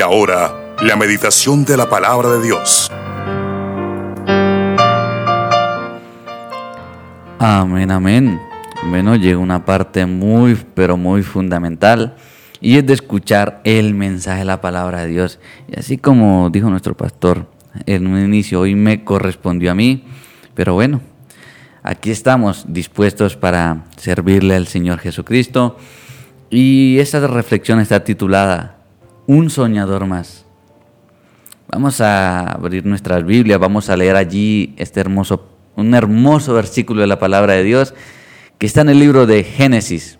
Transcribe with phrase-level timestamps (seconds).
[0.00, 2.90] Y ahora, la meditación de la palabra de Dios.
[7.38, 8.40] Amén, amén.
[8.88, 12.16] Bueno, llega una parte muy, pero muy fundamental
[12.62, 15.38] y es de escuchar el mensaje de la palabra de Dios.
[15.68, 17.46] Y así como dijo nuestro pastor
[17.84, 20.06] en un inicio, hoy me correspondió a mí,
[20.54, 21.02] pero bueno,
[21.82, 25.76] aquí estamos dispuestos para servirle al Señor Jesucristo.
[26.48, 28.79] Y esta reflexión está titulada
[29.32, 30.44] Un soñador más.
[31.68, 37.06] Vamos a abrir nuestras Biblias, vamos a leer allí este hermoso, un hermoso versículo de
[37.06, 37.94] la palabra de Dios
[38.58, 40.18] que está en el libro de Génesis,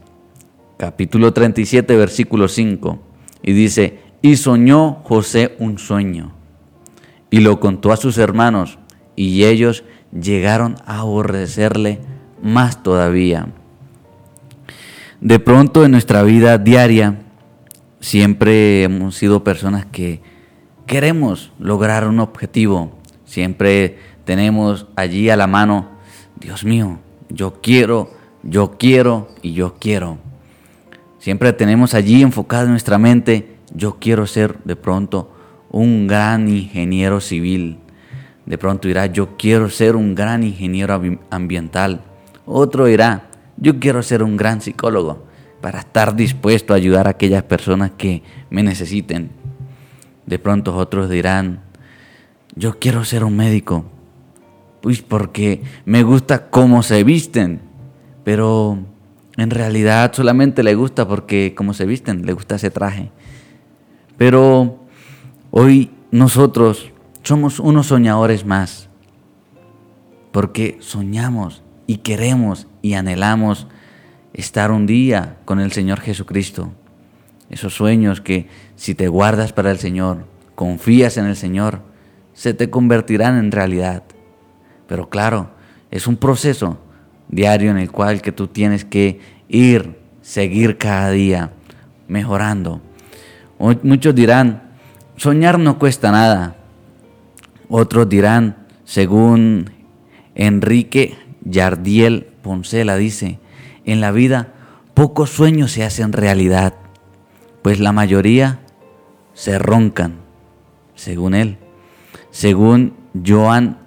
[0.77, 3.03] capítulo 37, versículo 5,
[3.43, 6.31] y dice, y soñó José un sueño,
[7.31, 8.79] y lo contó a sus hermanos,
[9.17, 9.83] y ellos
[10.13, 11.99] llegaron a aborrecerle
[12.41, 13.49] más todavía.
[15.21, 17.25] De pronto en nuestra vida diaria,
[18.01, 20.21] siempre hemos sido personas que
[20.87, 25.91] queremos lograr un objetivo, siempre tenemos allí a la mano,
[26.41, 26.99] Dios mío,
[27.29, 28.11] yo quiero,
[28.43, 30.19] yo quiero y yo quiero.
[31.19, 35.33] Siempre tenemos allí enfocada en nuestra mente, yo quiero ser de pronto
[35.71, 37.79] un gran ingeniero civil.
[38.47, 42.01] De pronto dirá, yo quiero ser un gran ingeniero ambiental.
[42.47, 45.30] Otro dirá, yo quiero ser un gran psicólogo
[45.61, 49.31] para estar dispuesto a ayudar a aquellas personas que me necesiten.
[50.27, 51.63] De pronto otros dirán,
[52.55, 53.85] yo quiero ser un médico,
[54.81, 57.61] pues porque me gusta cómo se visten,
[58.25, 58.79] pero
[59.37, 63.11] en realidad solamente le gusta porque como se visten, le gusta ese traje.
[64.17, 64.79] Pero
[65.51, 66.91] hoy nosotros
[67.23, 68.89] somos unos soñadores más,
[70.33, 73.67] porque soñamos y queremos y anhelamos
[74.33, 76.73] estar un día con el Señor Jesucristo.
[77.51, 81.83] Esos sueños que si te guardas para el Señor, confías en el Señor,
[82.33, 84.05] se te convertirán en realidad.
[84.87, 85.51] Pero claro,
[85.91, 86.79] es un proceso
[87.29, 91.53] diario en el cual que tú tienes que ir, seguir cada día
[92.09, 92.81] mejorando.
[93.59, 94.63] Muchos dirán,
[95.17, 96.57] soñar no cuesta nada.
[97.69, 99.71] Otros dirán, según
[100.35, 103.39] Enrique Yardiel Poncela dice,
[103.85, 104.53] en la vida
[104.95, 106.75] pocos sueños se hacen realidad,
[107.63, 108.61] pues la mayoría
[109.35, 110.17] se roncan,
[110.95, 111.59] según él.
[112.31, 112.95] Según
[113.27, 113.79] Joan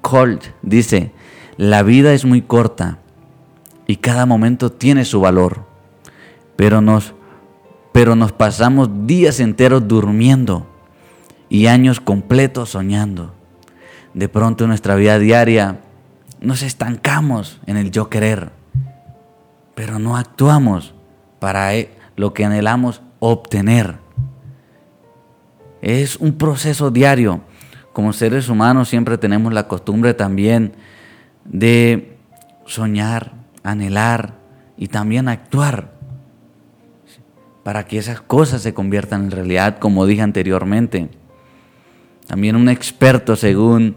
[0.00, 1.12] Colt dice,
[1.56, 2.98] la vida es muy corta
[3.86, 5.66] y cada momento tiene su valor,
[6.56, 7.14] pero nos,
[7.92, 10.66] pero nos pasamos días enteros durmiendo
[11.48, 13.34] y años completos soñando.
[14.14, 15.80] De pronto en nuestra vida diaria
[16.40, 18.52] nos estancamos en el yo querer,
[19.78, 20.92] pero no actuamos
[21.38, 23.94] para e, lo que anhelamos obtener.
[25.82, 27.42] Es un proceso diario.
[27.92, 30.72] Como seres humanos siempre tenemos la costumbre también
[31.44, 32.18] de
[32.66, 34.34] soñar, anhelar
[34.76, 35.92] y también actuar
[37.62, 41.08] para que esas cosas se conviertan en realidad, como dije anteriormente.
[42.26, 43.94] También un experto, según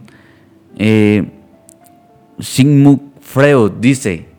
[0.77, 1.27] eh,
[2.37, 4.30] Sigmund Freud, dice,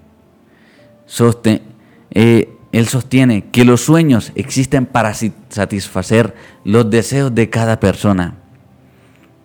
[2.11, 6.35] eh, él sostiene que los sueños existen para satisfacer
[6.65, 8.37] los deseos de cada persona.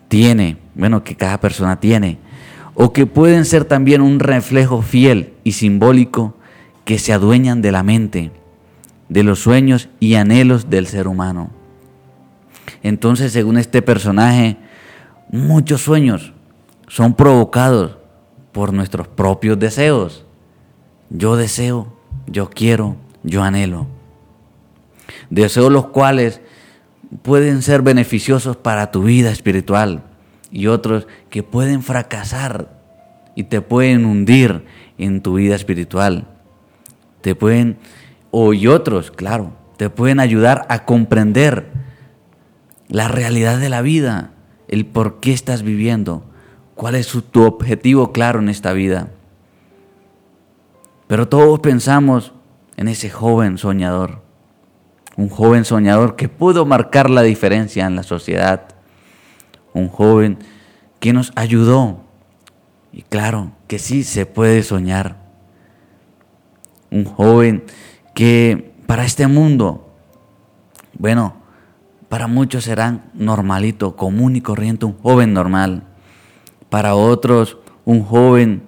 [0.07, 2.19] Tiene, bueno, que cada persona tiene
[2.79, 6.35] o que pueden ser también un reflejo fiel y simbólico
[6.85, 8.31] que se adueñan de la mente,
[9.09, 11.49] de los sueños y anhelos del ser humano.
[12.83, 14.57] Entonces, según este personaje,
[15.31, 16.33] muchos sueños
[16.87, 17.97] son provocados
[18.51, 20.26] por nuestros propios deseos.
[21.09, 21.93] Yo deseo,
[22.27, 23.87] yo quiero, yo anhelo.
[25.29, 26.41] Deseos los cuales
[27.21, 30.03] pueden ser beneficiosos para tu vida espiritual,
[30.51, 32.69] y otros que pueden fracasar
[33.35, 34.65] y te pueden hundir
[34.97, 36.27] en tu vida espiritual.
[37.21, 37.77] Te pueden,
[38.31, 41.71] o y otros, claro, te pueden ayudar a comprender
[42.87, 44.31] la realidad de la vida,
[44.67, 46.23] el por qué estás viviendo,
[46.75, 49.09] cuál es tu objetivo claro en esta vida.
[51.07, 52.33] Pero todos pensamos
[52.75, 54.21] en ese joven soñador,
[55.15, 58.77] un joven soñador que pudo marcar la diferencia en la sociedad
[59.77, 60.37] un joven
[60.99, 62.01] que nos ayudó.
[62.91, 65.17] Y claro que sí se puede soñar.
[66.89, 67.63] Un joven
[68.13, 69.93] que para este mundo,
[70.97, 71.35] bueno,
[72.09, 75.83] para muchos serán normalito, común y corriente, un joven normal.
[76.69, 78.63] Para otros, un joven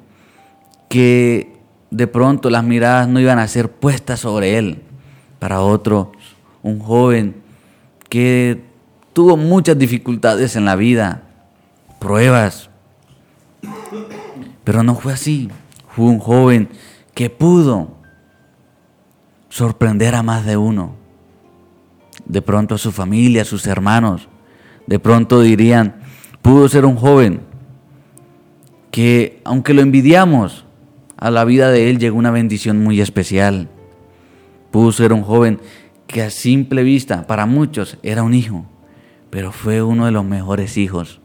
[0.89, 1.48] que
[1.91, 4.81] de pronto las miradas no iban a ser puestas sobre él.
[5.39, 6.07] Para otros,
[6.62, 7.36] un joven
[8.09, 8.62] que
[9.13, 11.24] tuvo muchas dificultades en la vida,
[12.00, 12.69] pruebas,
[14.63, 15.50] pero no fue así.
[15.95, 16.69] Fue un joven
[17.13, 17.97] que pudo
[19.50, 20.95] sorprender a más de uno.
[22.25, 24.27] De pronto a su familia, a sus hermanos.
[24.85, 25.95] De pronto dirían,
[26.42, 27.42] pudo ser un joven
[28.92, 30.65] que, aunque lo envidiamos,
[31.19, 33.68] a la vida de él llegó una bendición muy especial.
[34.71, 35.60] Pudo ser un joven
[36.07, 38.66] que a simple vista, para muchos, era un hijo,
[39.30, 41.19] pero fue uno de los mejores hijos.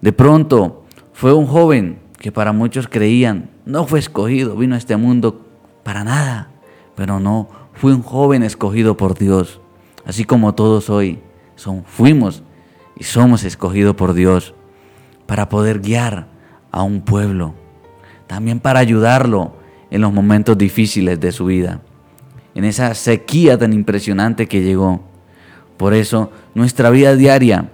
[0.00, 4.96] De pronto, fue un joven que para muchos creían, no fue escogido, vino a este
[4.96, 5.46] mundo
[5.84, 6.50] para nada,
[6.96, 9.60] pero no, fue un joven escogido por Dios,
[10.04, 11.20] así como todos hoy
[11.54, 12.42] son, fuimos
[12.96, 14.54] y somos escogidos por Dios
[15.26, 16.26] para poder guiar
[16.72, 17.54] a un pueblo
[18.26, 19.56] también para ayudarlo
[19.90, 21.80] en los momentos difíciles de su vida,
[22.54, 25.02] en esa sequía tan impresionante que llegó.
[25.76, 27.70] Por eso nuestra vida diaria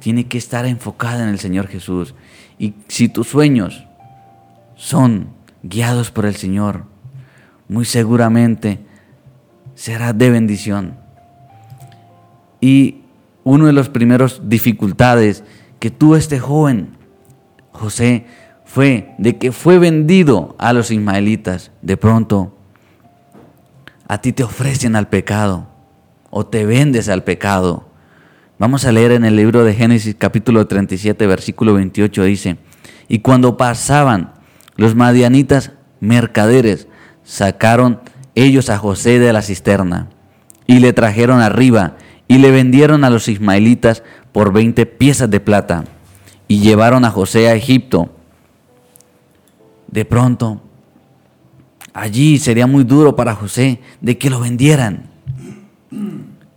[0.00, 2.14] tiene que estar enfocada en el Señor Jesús.
[2.58, 3.86] Y si tus sueños
[4.76, 5.28] son
[5.62, 6.84] guiados por el Señor,
[7.68, 8.80] muy seguramente
[9.74, 10.96] será de bendición.
[12.60, 13.02] Y
[13.44, 15.44] uno de los primeros dificultades
[15.78, 16.96] que tuvo este joven,
[17.72, 18.26] José,
[18.76, 21.70] fue de que fue vendido a los ismaelitas.
[21.80, 22.58] De pronto,
[24.06, 25.66] a ti te ofrecen al pecado
[26.28, 27.88] o te vendes al pecado.
[28.58, 32.58] Vamos a leer en el libro de Génesis capítulo 37, versículo 28, dice,
[33.08, 34.34] y cuando pasaban
[34.74, 36.86] los madianitas mercaderes,
[37.24, 38.00] sacaron
[38.34, 40.10] ellos a José de la cisterna
[40.66, 41.96] y le trajeron arriba
[42.28, 44.02] y le vendieron a los ismaelitas
[44.32, 45.84] por 20 piezas de plata
[46.46, 48.10] y llevaron a José a Egipto
[49.88, 50.62] de pronto,
[51.92, 55.10] allí sería muy duro para José de que lo vendieran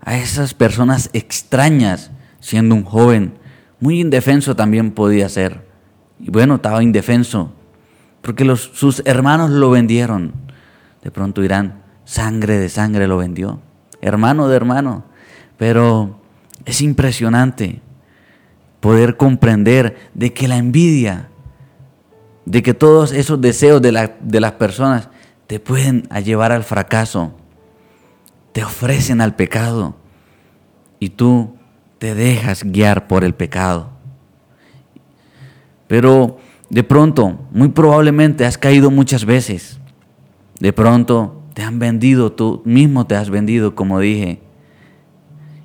[0.02, 3.34] a esas personas extrañas, siendo un joven,
[3.80, 5.68] muy indefenso también podía ser.
[6.20, 7.54] Y bueno, estaba indefenso,
[8.22, 10.34] porque sus hermanos lo vendieron.
[11.02, 13.62] De pronto dirán, sangre de sangre lo vendió,
[14.02, 15.06] hermano de hermano.
[15.58, 16.20] Pero
[16.66, 17.82] es impresionante
[18.80, 21.30] poder comprender de que la envidia
[22.50, 25.10] de que todos esos deseos de, las personas
[25.46, 27.32] te pueden llevar al fracaso,
[28.54, 29.96] te ofrecen al pecado
[31.00, 31.54] y tú
[32.00, 33.92] te dejas guiar por el pecado.
[35.88, 36.40] Pero
[36.72, 39.80] de pronto, muy probablemente has caído muchas veces.
[40.60, 44.42] De pronto te han vendido, tú mismo te has vendido, como dije.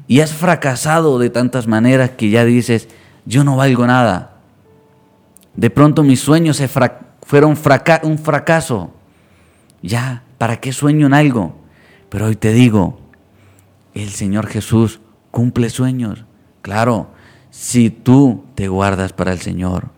[0.06, 2.90] Y has fracasado de tantas maneras que ya dices,
[3.24, 4.33] yo no valgo nada.
[5.56, 6.62] De pronto mis sueños
[7.22, 7.56] fueron
[8.02, 8.92] un fracaso.
[9.82, 11.56] Ya, ¿para qué sueño en algo?
[12.08, 13.00] Pero hoy te digo,
[13.94, 16.24] el Señor Jesús cumple sueños.
[16.62, 17.10] Claro,
[17.50, 19.90] si tú te guardas para el Señor.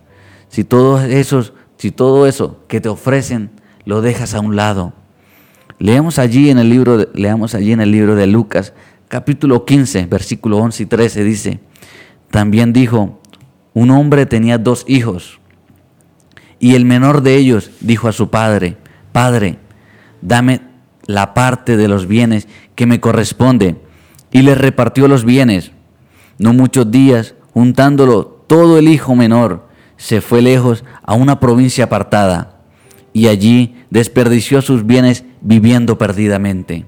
[0.48, 3.50] Si todos esos, si todo eso que te ofrecen
[3.84, 4.92] lo dejas a un lado.
[5.78, 8.72] Leemos allí en el libro leamos allí en el libro de Lucas,
[9.08, 11.60] capítulo 15, versículo 11 y 13 dice,
[12.30, 13.20] también dijo,
[13.74, 15.38] un hombre tenía dos hijos.
[16.58, 18.76] Y el menor de ellos dijo a su padre,
[19.12, 19.58] Padre,
[20.22, 20.60] dame
[21.06, 23.76] la parte de los bienes que me corresponde.
[24.30, 25.72] Y le repartió los bienes.
[26.38, 29.66] No muchos días, juntándolo todo el hijo menor,
[29.96, 32.56] se fue lejos a una provincia apartada
[33.12, 36.84] y allí desperdició sus bienes viviendo perdidamente.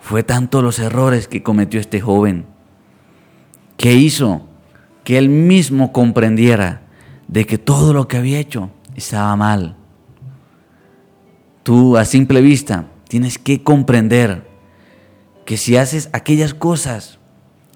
[0.00, 2.44] Fue tanto los errores que cometió este joven
[3.78, 4.46] que hizo
[5.02, 6.82] que él mismo comprendiera
[7.28, 9.76] de que todo lo que había hecho estaba mal.
[11.62, 14.46] Tú a simple vista tienes que comprender
[15.44, 17.18] que si haces aquellas cosas,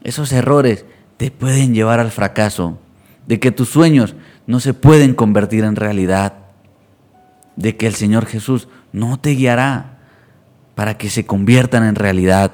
[0.02, 0.85] esos errores
[1.16, 2.78] te pueden llevar al fracaso,
[3.26, 4.14] de que tus sueños
[4.47, 6.35] no se pueden convertir en realidad,
[7.57, 9.99] de que el Señor Jesús no te guiará
[10.75, 12.52] para que se conviertan en realidad.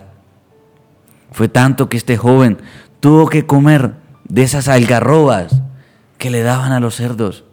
[1.31, 2.59] Fue tanto que este joven
[3.01, 3.95] tuvo que comer
[4.29, 5.63] de esas algarrobas
[6.19, 7.45] que le daban a los cerdos.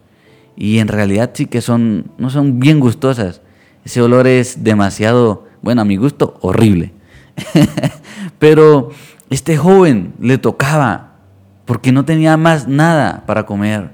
[0.56, 3.40] Y en realidad sí que son, no son bien gustosas.
[3.84, 6.92] Ese olor es demasiado, bueno, a mi gusto, horrible.
[8.38, 8.90] Pero
[9.30, 11.16] este joven le tocaba
[11.64, 13.90] porque no tenía más nada para comer.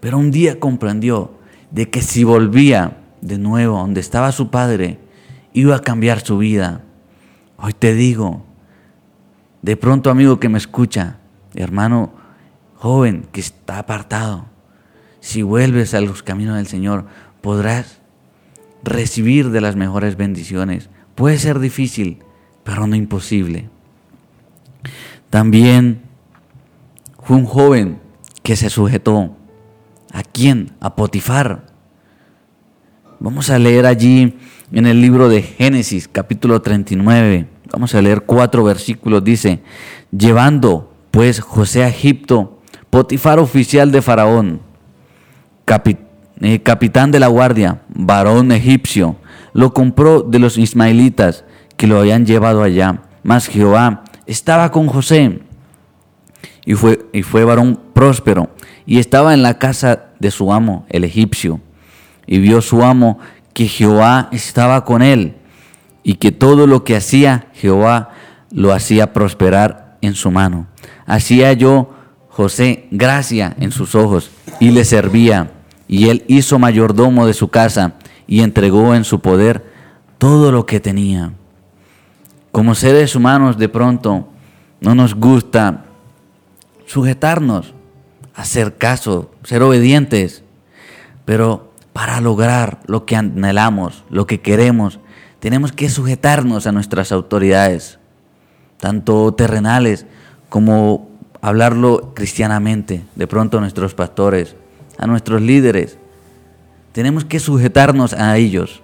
[0.00, 1.32] Pero un día comprendió
[1.70, 4.98] de que si volvía de nuevo donde estaba su padre,
[5.52, 6.82] iba a cambiar su vida.
[7.56, 8.44] Hoy te digo,
[9.62, 11.18] de pronto amigo que me escucha,
[11.54, 12.12] hermano,
[12.82, 14.46] joven que está apartado,
[15.20, 17.06] si vuelves a los caminos del Señor,
[17.40, 18.00] podrás
[18.82, 20.90] recibir de las mejores bendiciones.
[21.14, 22.18] Puede ser difícil,
[22.64, 23.70] pero no imposible.
[25.30, 26.02] También
[27.22, 28.00] fue un joven
[28.42, 29.36] que se sujetó.
[30.12, 30.72] ¿A quién?
[30.80, 31.66] A Potifar.
[33.20, 34.40] Vamos a leer allí
[34.72, 37.46] en el libro de Génesis, capítulo 39.
[37.70, 39.22] Vamos a leer cuatro versículos.
[39.22, 39.62] Dice,
[40.10, 42.58] llevando pues José a Egipto,
[42.92, 44.60] Potifar oficial de Faraón,
[46.42, 49.16] eh, capitán de la guardia, varón egipcio,
[49.54, 51.46] lo compró de los ismaelitas
[51.78, 53.00] que lo habían llevado allá.
[53.22, 55.40] Mas Jehová estaba con José
[56.66, 58.50] y fue, y fue varón próspero
[58.84, 61.62] y estaba en la casa de su amo, el egipcio.
[62.26, 63.18] Y vio su amo
[63.54, 65.36] que Jehová estaba con él
[66.02, 68.10] y que todo lo que hacía Jehová
[68.50, 70.66] lo hacía prosperar en su mano.
[71.06, 72.01] Hacía yo
[72.32, 75.52] José gracia en sus ojos y le servía,
[75.86, 77.94] y él hizo mayordomo de su casa
[78.26, 79.70] y entregó en su poder
[80.16, 81.32] todo lo que tenía.
[82.50, 84.28] Como seres humanos de pronto
[84.80, 85.84] no nos gusta
[86.86, 87.74] sujetarnos,
[88.34, 90.42] hacer caso, ser obedientes,
[91.26, 95.00] pero para lograr lo que anhelamos, lo que queremos,
[95.38, 97.98] tenemos que sujetarnos a nuestras autoridades,
[98.78, 100.06] tanto terrenales
[100.48, 101.11] como
[101.42, 104.56] hablarlo cristianamente, de pronto a nuestros pastores,
[104.96, 105.98] a nuestros líderes.
[106.92, 108.82] Tenemos que sujetarnos a ellos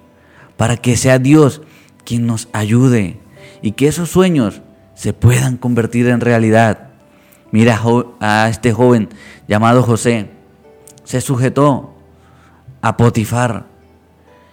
[0.56, 1.62] para que sea Dios
[2.04, 3.18] quien nos ayude
[3.62, 4.60] y que esos sueños
[4.94, 6.88] se puedan convertir en realidad.
[7.52, 7.80] Mira
[8.20, 9.08] a este joven
[9.46, 10.30] llamado José,
[11.04, 11.94] se sujetó
[12.82, 13.66] a Potifar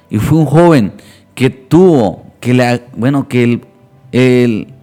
[0.10, 0.94] y fue un joven
[1.34, 3.62] que tuvo, que la, bueno, que
[4.12, 4.74] el,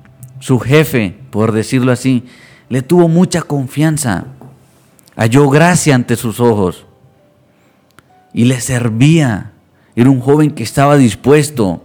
[0.40, 2.24] su jefe, por decirlo así,
[2.72, 4.24] le tuvo mucha confianza,
[5.14, 6.86] halló gracia ante sus ojos
[8.32, 9.52] y le servía.
[9.94, 11.84] Era un joven que estaba dispuesto,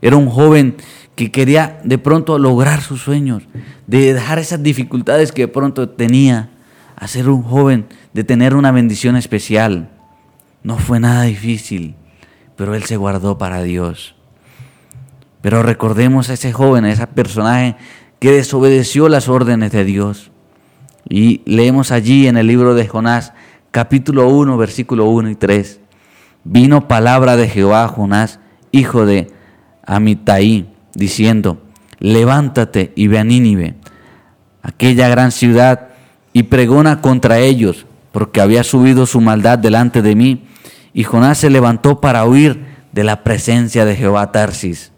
[0.00, 0.76] era un joven
[1.16, 3.42] que quería de pronto lograr sus sueños,
[3.86, 6.48] de dejar esas dificultades que de pronto tenía,
[6.96, 7.84] a ser un joven,
[8.14, 9.90] de tener una bendición especial.
[10.62, 11.94] No fue nada difícil,
[12.56, 14.14] pero él se guardó para Dios.
[15.42, 17.76] Pero recordemos a ese joven, a ese personaje
[18.22, 20.30] que desobedeció las órdenes de Dios.
[21.08, 23.32] Y leemos allí en el libro de Jonás,
[23.72, 25.80] capítulo 1, versículo 1 y 3.
[26.44, 28.38] Vino palabra de Jehová a Jonás,
[28.70, 29.32] hijo de
[29.84, 31.64] Amitai, diciendo,
[31.98, 33.74] levántate y ve a Nínive,
[34.62, 35.88] aquella gran ciudad,
[36.32, 40.44] y pregona contra ellos, porque había subido su maldad delante de mí.
[40.94, 44.92] Y Jonás se levantó para huir de la presencia de Jehová Tarsis,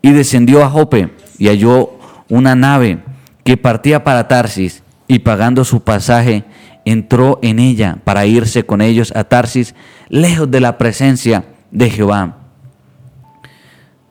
[0.00, 1.98] y descendió a Jope, y halló
[2.32, 2.98] una nave
[3.44, 6.44] que partía para Tarsis y pagando su pasaje
[6.86, 9.74] entró en ella para irse con ellos a Tarsis,
[10.08, 12.38] lejos de la presencia de Jehová.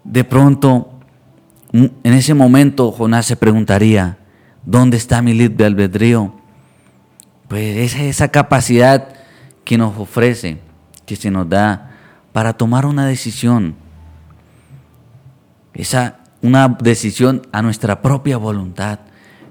[0.04, 1.00] De pronto,
[1.74, 4.20] en ese momento, Jonás se preguntaría,
[4.64, 6.36] ¿dónde está mi libre albedrío?
[7.48, 9.16] Pues esa, esa capacidad
[9.64, 10.60] que nos ofrece,
[11.08, 11.90] que se nos da
[12.34, 13.74] para tomar una decisión.
[15.74, 19.00] Esa una decisión a nuestra propia voluntad,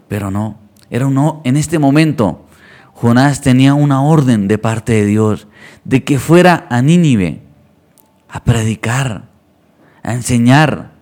[0.09, 0.59] pero no,
[0.91, 2.47] era no, en este momento
[2.95, 5.47] Jonás tenía una orden de parte de Dios
[5.85, 7.41] de que fuera a Nínive
[8.29, 9.25] a predicar,
[10.03, 10.93] a enseñar.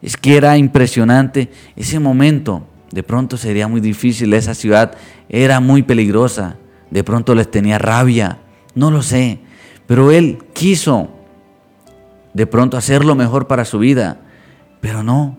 [0.00, 2.66] Es que era impresionante ese momento.
[2.90, 4.96] De pronto sería muy difícil, esa ciudad
[5.28, 6.56] era muy peligrosa,
[6.90, 8.38] de pronto les tenía rabia,
[8.74, 9.40] no lo sé,
[9.86, 11.10] pero él quiso
[12.32, 14.20] de pronto hacer lo mejor para su vida.
[14.86, 15.36] Pero no,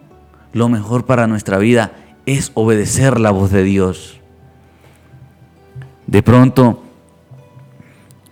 [0.51, 1.93] lo mejor para nuestra vida
[2.25, 4.19] es obedecer la voz de Dios.
[6.05, 6.83] De pronto,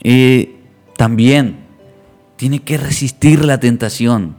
[0.04, 0.60] eh,
[0.98, 1.60] también
[2.36, 4.36] tiene que resistir la tentación.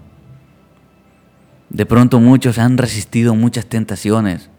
[1.70, 4.50] De pronto muchos han resistido muchas tentaciones.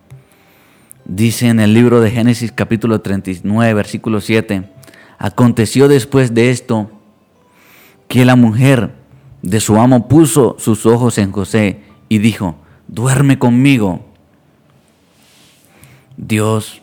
[1.05, 4.67] Dice en el libro de Génesis capítulo 39, versículo 7,
[5.19, 6.89] aconteció después de esto
[8.07, 8.95] que la mujer
[9.43, 12.55] de su amo puso sus ojos en José y dijo,
[12.87, 14.05] duerme conmigo.
[16.17, 16.81] Dios,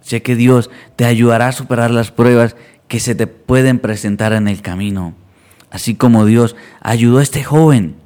[0.00, 2.56] sé que Dios te ayudará a superar las pruebas
[2.88, 5.14] que se te pueden presentar en el camino,
[5.70, 7.96] así como Dios ayudó a este joven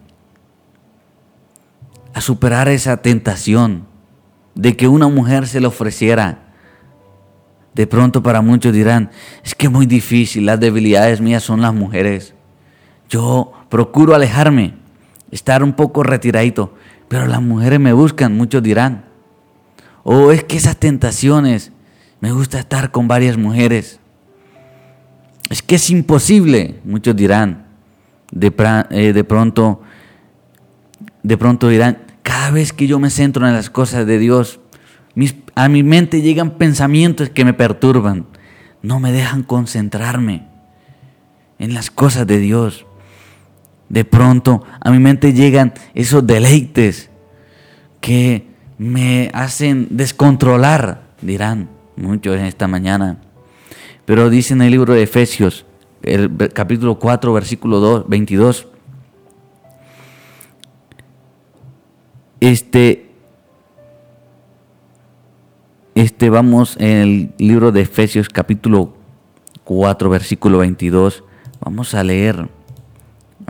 [2.14, 3.86] a superar esa tentación
[4.54, 6.46] de que una mujer se le ofreciera.
[7.74, 9.10] De pronto para muchos dirán,
[9.44, 12.34] es que es muy difícil, las debilidades mías son las mujeres.
[13.08, 14.74] Yo procuro alejarme,
[15.30, 16.74] estar un poco retiradito,
[17.08, 19.04] pero las mujeres me buscan, muchos dirán.
[20.02, 21.72] O es que esas tentaciones,
[22.20, 24.00] me gusta estar con varias mujeres.
[25.50, 27.66] Es que es imposible, muchos dirán.
[28.30, 28.52] De,
[28.90, 29.82] eh, de pronto,
[31.22, 34.60] de pronto dirán, cada vez que yo me centro en las cosas de Dios,
[35.54, 38.26] a mi mente llegan pensamientos que me perturban,
[38.82, 40.46] no me dejan concentrarme
[41.58, 42.86] en las cosas de Dios.
[43.88, 47.10] De pronto a mi mente llegan esos deleites
[48.00, 53.18] que me hacen descontrolar, dirán muchos en esta mañana.
[54.04, 55.66] Pero dice en el libro de Efesios,
[56.02, 58.68] el capítulo 4, versículo 2, 22,
[62.40, 63.10] este,
[65.94, 68.94] este, vamos en el libro de Efesios capítulo
[69.64, 71.24] 4, versículo 22,
[71.60, 72.48] vamos a leer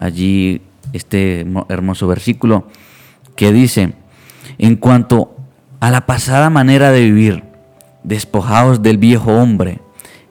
[0.00, 0.62] allí
[0.92, 2.66] este hermoso versículo
[3.36, 3.94] que dice,
[4.58, 5.36] en cuanto
[5.80, 7.44] a la pasada manera de vivir,
[8.02, 9.80] despojados del viejo hombre,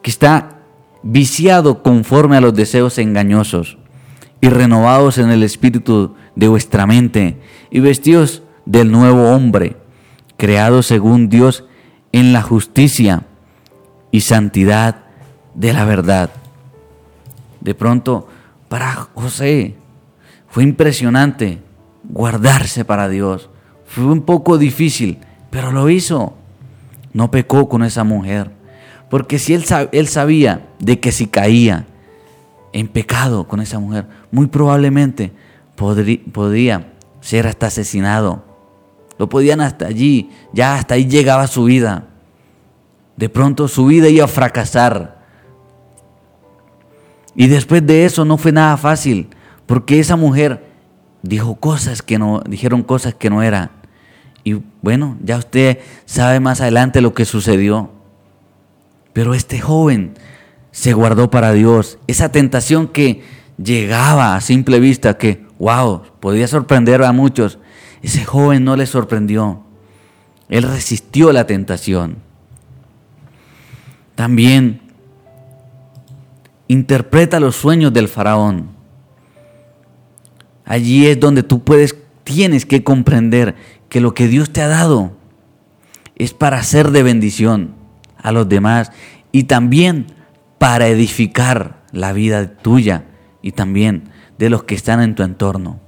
[0.02, 0.58] que está
[1.04, 3.78] viciado conforme a los deseos engañosos,
[4.42, 7.38] y renovados en el espíritu de vuestra mente,
[7.72, 9.78] y vestidos del nuevo hombre,
[10.38, 11.64] creado según Dios
[12.12, 13.24] en la justicia
[14.12, 15.06] y santidad
[15.56, 16.30] de la verdad.
[17.62, 18.28] De pronto,
[18.70, 19.76] para José
[20.50, 21.60] fue impresionante
[22.04, 23.50] guardarse para Dios.
[23.86, 25.20] Fue un poco difícil,
[25.50, 26.36] pero lo hizo.
[27.14, 28.52] No pecó con esa mujer.
[29.10, 31.86] Porque si él, sabía de que si caía
[32.74, 35.32] en pecado con esa mujer, muy probablemente
[35.76, 38.44] podría ser hasta asesinado.
[39.18, 42.08] Lo podían hasta allí, ya hasta ahí llegaba su vida.
[43.16, 45.17] De pronto su vida iba a fracasar.
[47.40, 49.28] Y después de eso no fue nada fácil,
[49.68, 50.66] porque esa mujer
[51.22, 53.70] dijo cosas que no, dijeron cosas que no eran.
[54.44, 57.92] Y bueno, ya usted sabe más adelante lo que sucedió.
[59.14, 60.16] Pero este joven
[60.72, 62.00] se guardó para Dios.
[62.08, 63.22] Esa tentación que
[63.64, 67.60] llegaba a simple vista, que, wow, podía sorprender a muchos,
[68.02, 69.62] ese joven no le sorprendió.
[70.50, 72.18] Él resistió la tentación.
[74.16, 74.87] También
[76.68, 78.70] interpreta los sueños del faraón.
[80.66, 83.56] Allí es donde tú puedes, tienes que comprender
[83.90, 85.14] que lo que Dios te ha dado
[86.16, 87.74] es para ser de bendición
[88.18, 88.92] a los demás
[89.32, 90.08] y también
[90.58, 93.06] para edificar la vida tuya
[93.42, 95.80] y también de los que están en tu entorno.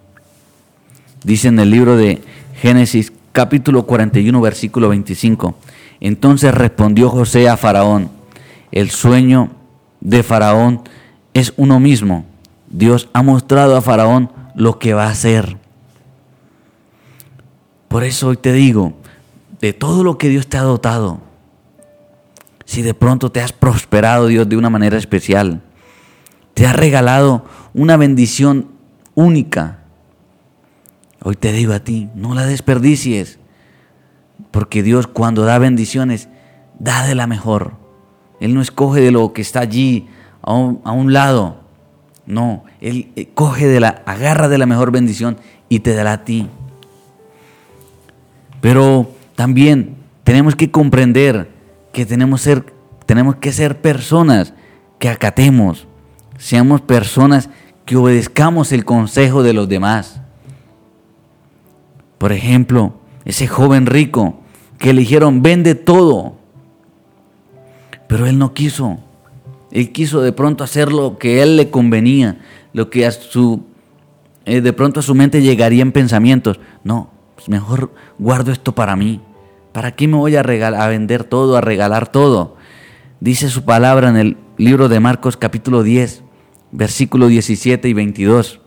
[1.24, 2.22] Dice en el libro de
[2.62, 5.58] Génesis capítulo 41 versículo 25.
[6.00, 8.10] Entonces respondió José a Faraón,
[8.72, 9.59] el sueño
[10.02, 10.82] de Faraón
[11.34, 12.26] es uno mismo.
[12.70, 15.58] Dios ha mostrado a Faraón lo que va a hacer.
[17.88, 18.94] Por eso hoy te digo,
[19.60, 21.22] de todo lo que Dios te ha dotado,
[22.66, 25.64] si de pronto te has prosperado Dios de una manera especial,
[26.54, 28.68] te ha regalado una bendición
[29.16, 29.80] única,
[31.24, 33.40] hoy te digo a ti, no la desperdicies,
[34.52, 36.30] porque Dios cuando da bendiciones,
[36.78, 37.79] da de la mejor.
[38.40, 40.08] Él no escoge de lo que está allí
[40.42, 41.58] a un, lado,
[42.26, 46.24] no, Él eh, coge de la, agarra de la mejor bendición y te dará a
[46.24, 46.48] ti.
[48.62, 51.50] Pero también tenemos que comprender
[51.92, 52.48] que tenemos,
[53.06, 54.54] tenemos que ser personas
[54.98, 55.88] que acatemos,
[56.38, 57.50] seamos personas
[57.86, 60.22] que obedezcamos el consejo de los demás.
[62.18, 62.94] Por ejemplo,
[63.26, 64.40] ese joven rico
[64.78, 66.39] que le dijeron, vende todo,
[68.10, 68.98] pero él no quiso.
[69.72, 72.40] Él quiso de pronto hacer lo que a él le convenía,
[72.74, 73.62] lo que a su,
[74.46, 76.60] eh, de pronto a su mente llegaría en pensamientos.
[76.84, 79.22] No, pues mejor guardo esto para mí.
[79.74, 82.58] ¿Para qué me voy a, a vender todo, a regalar todo?
[83.20, 86.24] Dice su palabra en el libro de Marcos capítulo 10,
[86.72, 88.60] versículo 17 y 22.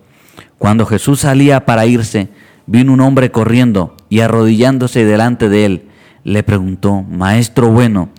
[0.56, 2.28] Cuando Jesús salía para irse,
[2.66, 5.88] vino un hombre corriendo y arrodillándose delante de él,
[6.22, 8.10] le preguntó, Maestro bueno,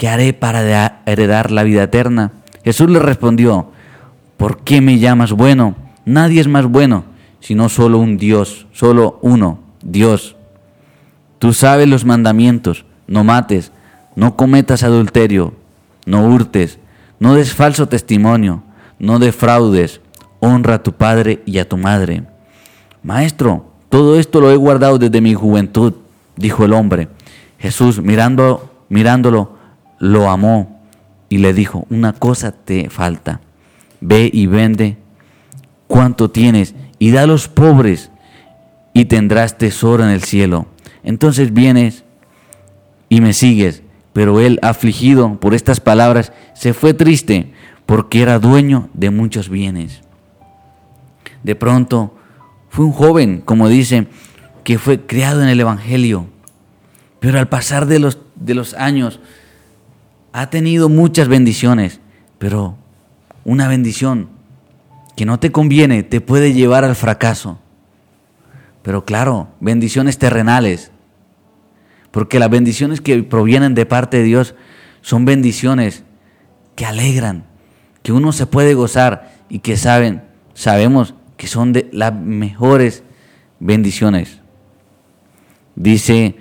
[0.00, 2.32] ¿qué haré para heredar la vida eterna?
[2.64, 3.70] Jesús le respondió,
[4.38, 5.76] ¿por qué me llamas bueno?
[6.06, 7.04] Nadie es más bueno,
[7.40, 10.36] sino solo un Dios, solo uno, Dios.
[11.38, 13.72] Tú sabes los mandamientos, no mates,
[14.16, 15.52] no cometas adulterio,
[16.06, 16.78] no hurtes,
[17.18, 18.62] no des falso testimonio,
[18.98, 20.00] no defraudes,
[20.38, 22.24] honra a tu padre y a tu madre.
[23.02, 25.92] Maestro, todo esto lo he guardado desde mi juventud,
[26.36, 27.08] dijo el hombre.
[27.58, 29.59] Jesús, mirando, mirándolo,
[30.00, 30.82] lo amó
[31.28, 33.40] y le dijo, una cosa te falta,
[34.00, 34.96] ve y vende
[35.86, 38.10] cuanto tienes y da a los pobres
[38.92, 40.66] y tendrás tesoro en el cielo
[41.02, 42.04] entonces vienes
[43.08, 43.82] y me sigues.
[44.12, 47.52] Pero él, afligido por estas palabras, se fue triste
[47.86, 50.00] porque era dueño de muchos bienes.
[51.42, 52.16] De pronto
[52.68, 54.08] fue un joven, como dice,
[54.64, 56.26] que fue criado en el Evangelio,
[57.18, 59.20] pero al pasar de los, de los años
[60.32, 62.00] ha tenido muchas bendiciones,
[62.38, 62.76] pero
[63.44, 64.28] una bendición
[65.16, 67.58] que no te conviene te puede llevar al fracaso.
[68.82, 70.90] Pero claro, bendiciones terrenales,
[72.10, 74.54] porque las bendiciones que provienen de parte de Dios
[75.02, 76.04] son bendiciones
[76.76, 77.44] que alegran,
[78.02, 80.22] que uno se puede gozar y que saben,
[80.54, 83.02] sabemos que son de las mejores
[83.58, 84.40] bendiciones.
[85.74, 86.36] Dice,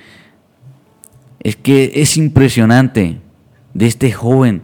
[1.41, 3.21] es que es impresionante
[3.73, 4.63] de este joven,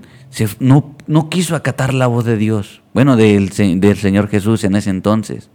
[0.60, 4.90] no, no, quiso acatar la voz de Dios, bueno, del, del Señor Jesús en ese
[4.90, 5.50] entonces.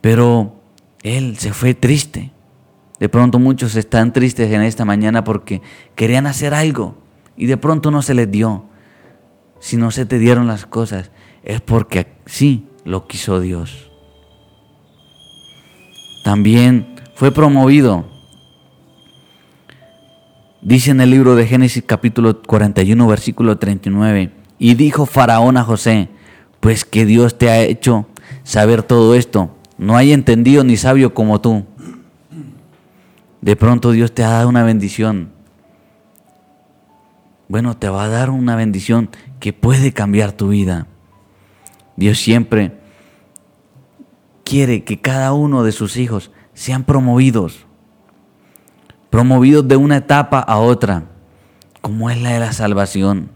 [0.00, 0.60] Pero
[1.02, 2.32] él se fue triste.
[2.98, 5.62] De pronto muchos están tristes en esta mañana porque
[5.94, 6.96] querían hacer algo
[7.36, 8.66] y de pronto no se les dio.
[9.60, 11.10] Si no se te dieron las cosas,
[11.42, 13.90] es porque sí lo quiso Dios.
[16.24, 18.11] También fue promovido.
[20.62, 26.08] Dice en el libro de Génesis capítulo 41 versículo 39, y dijo Faraón a José,
[26.60, 28.06] pues que Dios te ha hecho
[28.44, 31.66] saber todo esto, no hay entendido ni sabio como tú.
[33.40, 35.32] De pronto Dios te ha dado una bendición.
[37.48, 40.86] Bueno, te va a dar una bendición que puede cambiar tu vida.
[41.96, 42.78] Dios siempre
[44.44, 47.66] quiere que cada uno de sus hijos sean promovidos,
[49.12, 51.04] promovidos de una etapa a otra,
[51.82, 53.28] como es la de la salvación.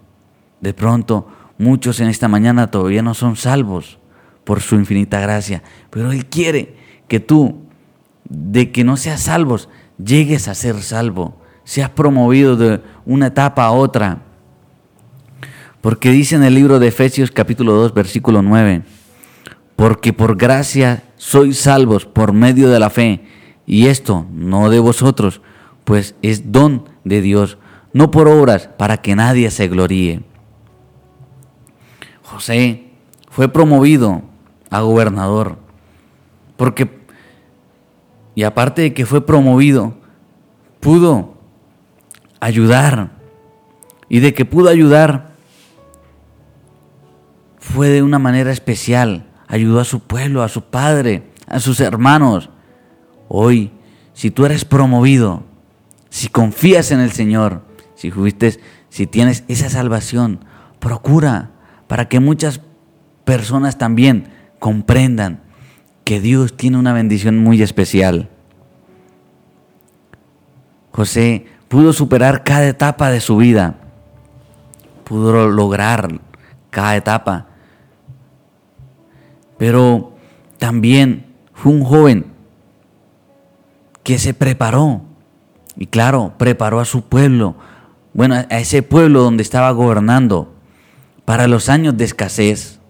[0.62, 3.98] De pronto, muchos en esta mañana todavía no son salvos
[4.44, 6.76] por su infinita gracia, pero Él quiere
[7.08, 7.66] que tú,
[8.24, 9.68] de que no seas salvos,
[10.02, 14.22] llegues a ser salvo, seas promovido de una etapa a otra.
[15.82, 18.82] Porque dice en el libro de Efesios capítulo 2 versículo 9,
[19.76, 23.26] porque por gracia sois salvos por medio de la fe,
[23.66, 25.42] y esto no de vosotros,
[25.86, 27.58] pues es don de Dios,
[27.92, 30.24] no por obras para que nadie se gloríe.
[32.24, 32.90] José
[33.30, 34.22] fue promovido
[34.68, 35.58] a gobernador,
[36.56, 36.90] porque,
[38.34, 39.94] y aparte de que fue promovido,
[40.80, 41.34] pudo
[42.40, 43.12] ayudar,
[44.08, 45.34] y de que pudo ayudar,
[47.60, 52.50] fue de una manera especial ayudó a su pueblo, a su padre, a sus hermanos.
[53.28, 53.70] Hoy,
[54.14, 55.44] si tú eres promovido,
[56.16, 57.62] si confías en el Señor,
[57.94, 60.40] si fuiste, si tienes esa salvación,
[60.78, 61.50] procura
[61.86, 62.60] para que muchas
[63.24, 65.42] personas también comprendan
[66.04, 68.30] que Dios tiene una bendición muy especial.
[70.92, 73.76] José pudo superar cada etapa de su vida,
[75.04, 76.20] pudo lograr
[76.70, 77.48] cada etapa
[79.58, 80.12] pero
[80.58, 82.26] también fue un joven
[84.02, 85.02] que se preparó.
[85.76, 87.56] Y claro, preparó a su pueblo,
[88.14, 90.54] bueno, a ese pueblo donde estaba gobernando
[91.24, 92.80] para los años de escasez.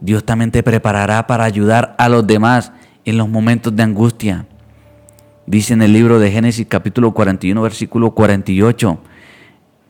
[0.00, 2.72] Dios también te preparará para ayudar a los demás
[3.04, 4.46] en los momentos de angustia.
[5.46, 8.98] Dice en el libro de Génesis capítulo 41, versículo 48,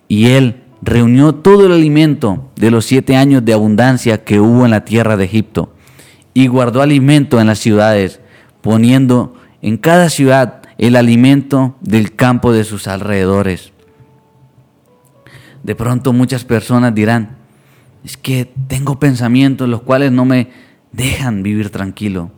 [0.06, 4.70] y él reunió todo el alimento de los siete años de abundancia que hubo en
[4.70, 5.74] la tierra de Egipto
[6.32, 8.20] y guardó alimento en las ciudades,
[8.60, 13.72] poniendo en cada ciudad el alimento del campo de sus alrededores.
[15.62, 17.36] De pronto muchas personas dirán,
[18.04, 20.50] es que tengo pensamientos los cuales no me
[20.92, 22.30] dejan vivir tranquilo.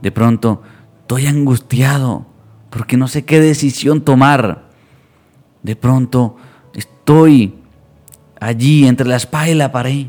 [0.00, 0.62] De pronto
[1.00, 2.26] estoy angustiado
[2.70, 4.70] porque no sé qué decisión tomar.
[5.62, 6.36] De pronto
[6.74, 7.56] estoy
[8.40, 10.06] allí entre la espada y la pared.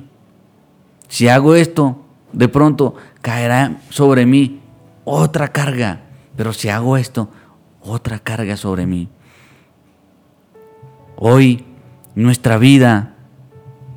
[1.07, 4.62] Si hago esto, de pronto caerá sobre mí
[5.03, 6.01] otra carga.
[6.36, 7.29] Pero si hago esto,
[7.84, 9.10] otra carga sobre mí.
[11.15, 11.65] Hoy
[12.15, 13.15] nuestra vida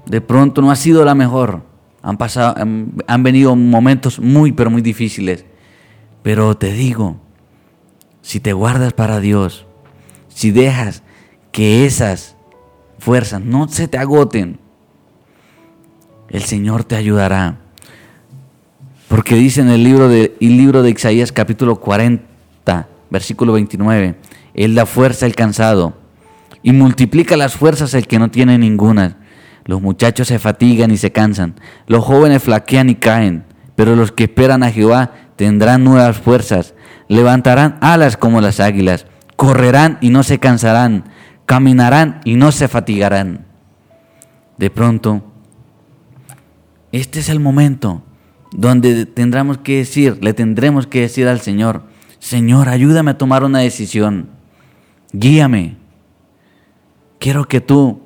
[0.06, 1.62] de pronto no ha sido la mejor.
[2.02, 5.44] Han pasado, han venido momentos muy, pero muy difíciles.
[6.22, 7.16] Pero te digo,
[8.22, 9.66] si te guardas para Dios,
[10.28, 11.02] si dejas
[11.52, 12.36] que esas
[12.98, 14.58] fuerzas, no se te agoten.
[16.28, 17.58] El Señor te ayudará.
[19.08, 22.24] Porque dice en el libro de, el libro de Isaías capítulo 40,
[23.10, 24.16] versículo 29,
[24.54, 25.96] Él da fuerza al cansado
[26.62, 29.18] y multiplica las fuerzas al que no tiene ninguna.
[29.64, 31.54] Los muchachos se fatigan y se cansan,
[31.86, 36.74] los jóvenes flaquean y caen, pero los que esperan a Jehová tendrán nuevas fuerzas,
[37.08, 41.04] levantarán alas como las águilas, correrán y no se cansarán,
[41.46, 43.46] caminarán y no se fatigarán.
[44.56, 45.22] De pronto,
[46.92, 48.02] este es el momento
[48.52, 51.84] donde tendremos que decir, le tendremos que decir al Señor,
[52.18, 54.28] Señor, ayúdame a tomar una decisión,
[55.12, 55.76] guíame.
[57.18, 58.00] Quiero que tú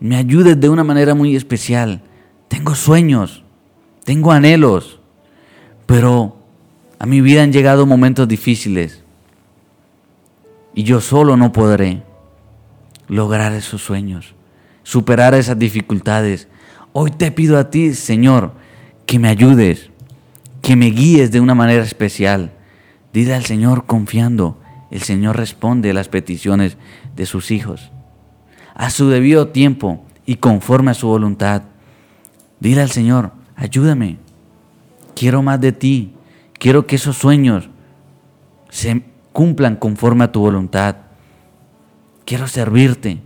[0.00, 2.02] me ayudes de una manera muy especial.
[2.48, 3.42] Tengo sueños,
[4.04, 5.00] tengo anhelos,
[5.86, 6.36] pero
[6.98, 9.04] a mi vida han llegado momentos difíciles
[10.74, 12.02] y yo solo no podré
[13.08, 14.34] lograr esos sueños,
[14.82, 16.48] superar esas dificultades.
[16.92, 18.52] Hoy te pido a ti, Señor,
[19.06, 19.90] que me ayudes,
[20.62, 22.52] que me guíes de una manera especial.
[23.12, 24.58] Dile al Señor confiando.
[24.90, 26.76] El Señor responde a las peticiones
[27.16, 27.90] de sus hijos.
[28.74, 31.62] A su debido tiempo y conforme a su voluntad.
[32.60, 34.18] Dile al Señor, ayúdame.
[35.14, 36.14] Quiero más de ti.
[36.58, 37.68] Quiero que esos sueños
[38.68, 40.96] se cumplan conforme a tu voluntad.
[42.24, 43.20] Quiero servirte.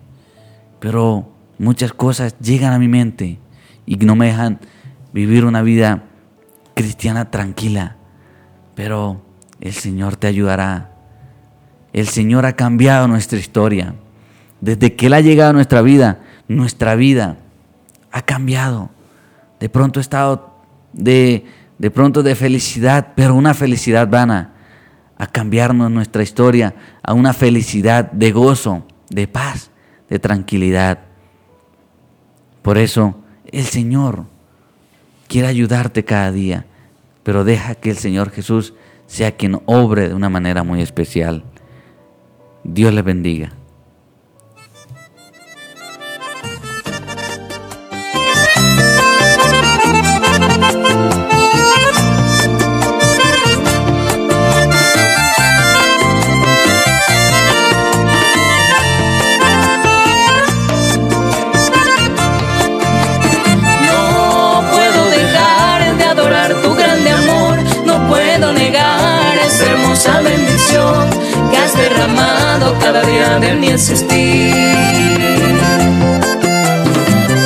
[0.81, 3.39] Pero muchas cosas llegan a mi mente
[3.87, 4.61] y no me dejan
[5.13, 6.05] vivir una vida
[6.75, 7.97] cristiana tranquila.
[8.75, 9.23] Pero
[9.63, 10.91] el Señor te ayudará.
[11.93, 13.95] El Señor ha cambiado nuestra historia.
[14.61, 17.37] Desde que Él ha llegado a nuestra vida, nuestra vida
[18.11, 18.91] ha cambiado.
[19.61, 20.53] De pronto he estado
[20.93, 21.47] de,
[21.79, 24.51] de pronto de felicidad, pero una felicidad vana,
[25.17, 29.71] a cambiarnos nuestra historia a una felicidad de gozo, de paz,
[30.11, 30.99] de tranquilidad.
[32.63, 33.15] Por eso
[33.53, 34.25] el Señor
[35.29, 36.67] quiere ayudarte cada día,
[37.23, 38.75] pero deja que el Señor Jesús
[39.07, 41.45] sea quien obre de una manera muy especial.
[42.65, 43.53] Dios le bendiga.
[72.93, 74.55] de mi existir.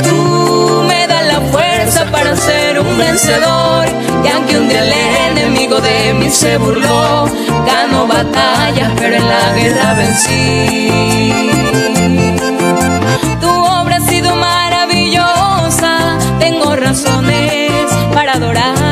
[0.03, 3.87] Tú me das la fuerza para ser un vencedor,
[4.25, 4.93] y aunque un día el
[5.39, 7.27] enemigo de mí se burló,
[7.65, 11.33] ganó batallas, pero en la guerra vencí.
[13.41, 18.86] Tu obra ha sido maravillosa, tengo razones para adorar